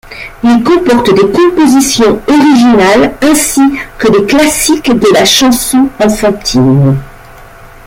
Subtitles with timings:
[0.43, 3.61] Il comporte des compositions originales ainsi
[3.99, 6.97] que des classiques de la chanson enfantine.